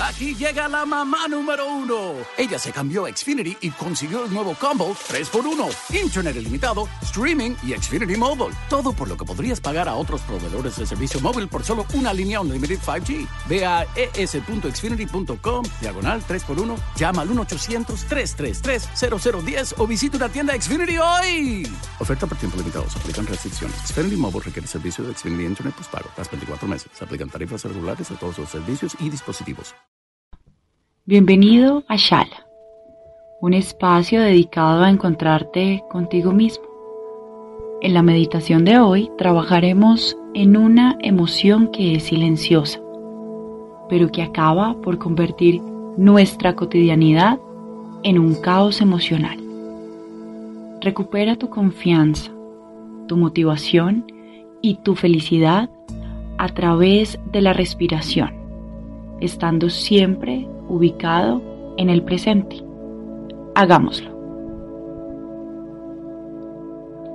[0.00, 2.14] Aquí llega la mamá número uno.
[2.36, 6.02] Ella se cambió a Xfinity y consiguió el nuevo combo 3x1.
[6.02, 8.54] Internet ilimitado, streaming y Xfinity Mobile.
[8.68, 12.12] Todo por lo que podrías pagar a otros proveedores de servicio móvil por solo una
[12.12, 13.28] línea Unlimited 5G.
[13.48, 21.70] Ve a es.xfinity.com, diagonal 3x1, llama al 1-800-333-0010 o visita una tienda Xfinity hoy.
[21.98, 22.90] Oferta por tiempo limitado.
[22.90, 23.76] Se aplican restricciones.
[23.86, 26.10] Xfinity Mobile requiere servicio de Xfinity Internet postpago.
[26.16, 26.90] Las 24 meses.
[26.92, 29.73] Se aplican tarifas regulares a todos los servicios y dispositivos.
[31.06, 32.46] Bienvenido a Shala,
[33.38, 36.64] un espacio dedicado a encontrarte contigo mismo.
[37.82, 42.80] En la meditación de hoy trabajaremos en una emoción que es silenciosa,
[43.90, 45.60] pero que acaba por convertir
[45.98, 47.38] nuestra cotidianidad
[48.02, 49.38] en un caos emocional.
[50.80, 52.30] Recupera tu confianza,
[53.08, 54.10] tu motivación
[54.62, 55.68] y tu felicidad
[56.38, 58.33] a través de la respiración,
[59.24, 61.42] estando siempre ubicado
[61.76, 62.62] en el presente.
[63.54, 64.14] Hagámoslo.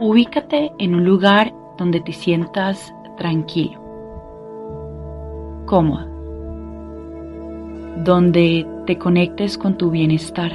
[0.00, 3.80] Ubícate en un lugar donde te sientas tranquilo,
[5.66, 6.06] cómodo,
[8.04, 10.52] donde te conectes con tu bienestar.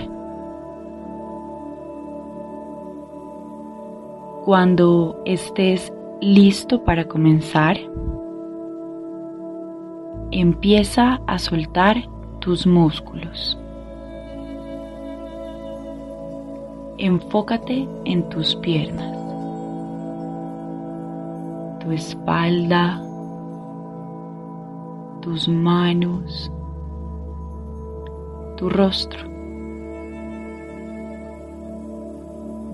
[4.45, 7.77] Cuando estés listo para comenzar,
[10.31, 12.07] empieza a soltar
[12.39, 13.57] tus músculos.
[16.97, 19.17] Enfócate en tus piernas,
[21.79, 23.01] tu espalda,
[25.21, 26.51] tus manos,
[28.57, 29.27] tu rostro.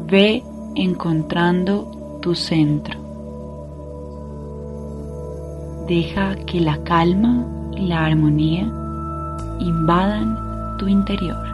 [0.07, 0.43] Ve
[0.75, 3.04] encontrando tu centro.
[5.87, 8.63] Deja que la calma y la armonía
[9.59, 11.45] invadan tu interior.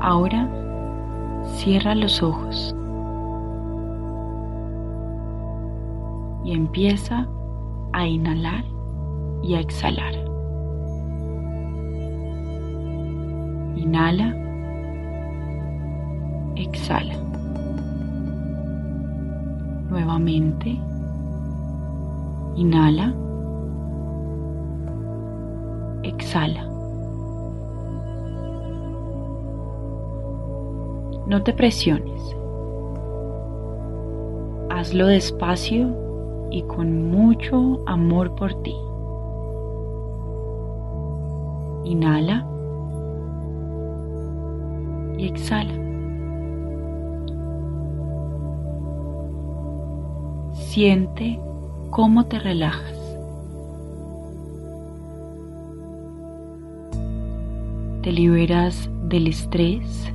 [0.00, 0.48] Ahora
[1.54, 2.74] cierra los ojos
[6.44, 7.28] y empieza
[7.92, 8.64] a inhalar
[9.44, 10.14] y a exhalar.
[13.76, 14.34] Inhala,
[16.56, 17.27] exhala.
[19.88, 20.78] Nuevamente
[22.58, 23.14] Inhala.
[26.02, 26.64] Exhala.
[31.28, 32.36] No te presiones.
[34.70, 35.88] Hazlo despacio
[36.50, 38.74] y con mucho amor por ti.
[41.84, 42.44] Inhala
[45.16, 45.87] y exhala.
[50.68, 51.40] Siente
[51.88, 52.94] cómo te relajas.
[58.02, 60.12] Te liberas del estrés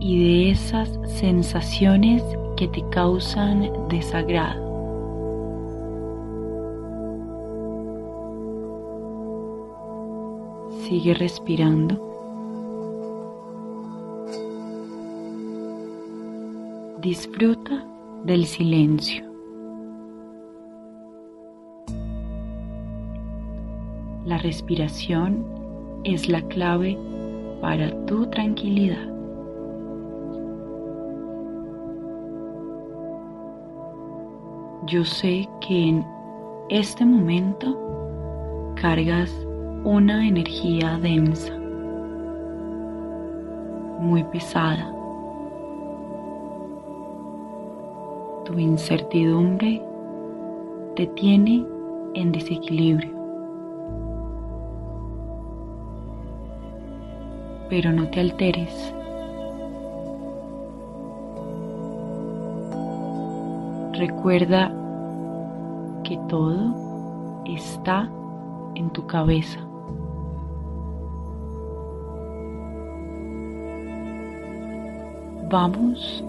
[0.00, 2.22] y de esas sensaciones
[2.56, 4.64] que te causan desagrado.
[10.88, 12.02] Sigue respirando.
[17.02, 17.85] Disfruta
[18.26, 19.24] del silencio.
[24.24, 25.46] La respiración
[26.02, 26.98] es la clave
[27.60, 29.08] para tu tranquilidad.
[34.86, 36.04] Yo sé que en
[36.68, 37.78] este momento
[38.80, 39.32] cargas
[39.84, 41.56] una energía densa,
[44.00, 44.95] muy pesada.
[48.46, 49.82] Tu incertidumbre
[50.94, 51.66] te tiene
[52.14, 53.10] en desequilibrio.
[57.68, 58.94] Pero no te alteres.
[63.94, 64.72] Recuerda
[66.04, 68.08] que todo está
[68.76, 69.58] en tu cabeza.
[75.50, 76.24] Vamos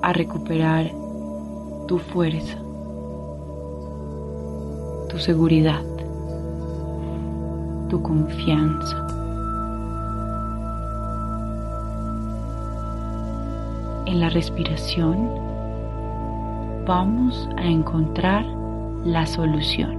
[0.00, 1.07] a recuperar
[1.88, 2.58] tu fuerza,
[5.08, 5.82] tu seguridad,
[7.88, 9.06] tu confianza.
[14.04, 15.30] En la respiración
[16.86, 18.44] vamos a encontrar
[19.06, 19.96] la solución.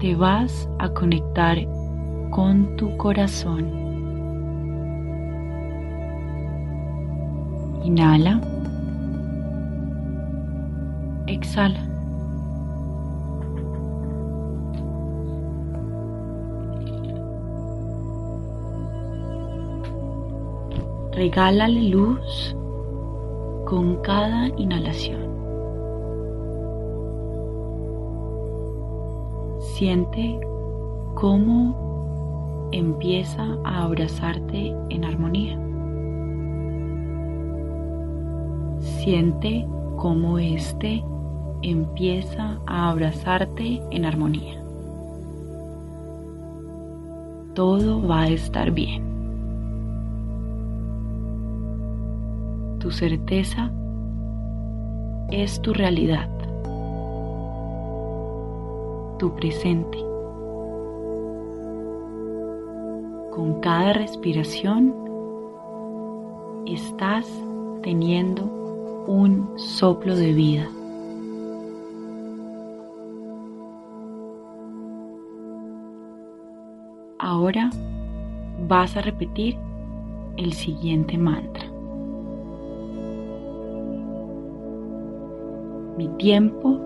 [0.00, 1.56] Te vas a conectar
[2.30, 3.87] con tu corazón.
[7.84, 8.40] Inhala.
[11.26, 11.80] Exhala.
[21.12, 22.56] Regálale luz
[23.66, 25.28] con cada inhalación.
[29.60, 30.38] Siente
[31.14, 35.67] cómo empieza a abrazarte en armonía.
[38.98, 39.64] Siente
[39.96, 41.04] cómo éste
[41.62, 44.60] empieza a abrazarte en armonía.
[47.54, 49.04] Todo va a estar bien.
[52.80, 53.70] Tu certeza
[55.30, 56.28] es tu realidad,
[59.20, 59.98] tu presente.
[63.32, 64.92] Con cada respiración
[66.66, 67.26] estás
[67.82, 68.57] teniendo
[69.08, 70.68] un soplo de vida.
[77.18, 77.70] Ahora
[78.68, 79.56] vas a repetir
[80.36, 81.64] el siguiente mantra.
[85.96, 86.78] Mi tiempo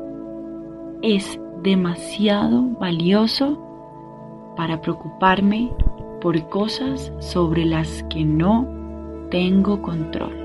[1.03, 3.59] es demasiado valioso
[4.57, 5.73] para preocuparme
[6.21, 8.67] por cosas sobre las que no
[9.29, 10.42] tengo control.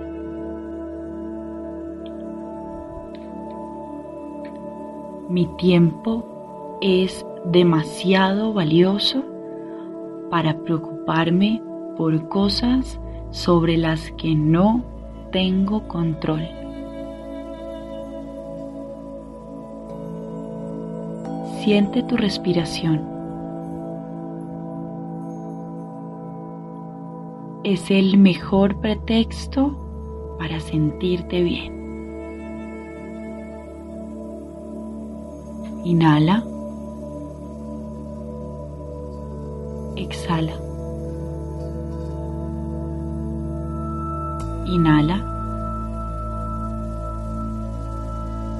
[5.30, 9.24] Mi tiempo es demasiado valioso
[10.30, 11.62] para preocuparme
[11.98, 12.98] por cosas
[13.32, 14.84] sobre las que no
[15.32, 16.48] tengo control.
[21.60, 23.02] Siente tu respiración.
[27.66, 29.76] Es el mejor pretexto
[30.40, 31.77] para sentirte bien.
[35.92, 36.38] Inhala.
[39.96, 40.56] Exhala.
[44.76, 45.18] Inhala.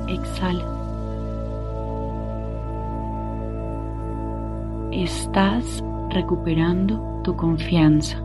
[0.08, 0.78] Exhala.
[4.92, 8.18] estás recuperando tu confianza,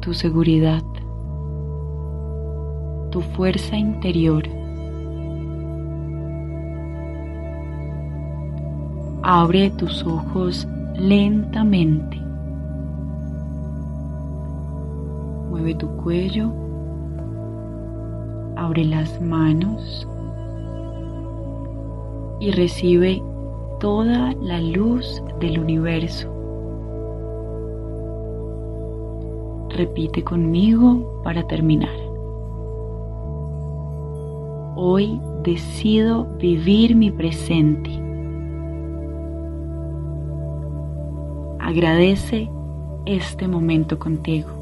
[0.00, 0.82] tu seguridad,
[3.10, 4.59] tu fuerza interior.
[9.22, 12.16] Abre tus ojos lentamente.
[15.50, 16.50] Mueve tu cuello.
[18.56, 20.06] Abre las manos
[22.40, 23.22] y recibe
[23.78, 26.28] toda la luz del universo.
[29.68, 31.94] Repite conmigo para terminar.
[34.76, 38.09] Hoy decido vivir mi presente.
[41.70, 42.50] Agradece
[43.06, 44.59] este momento contigo.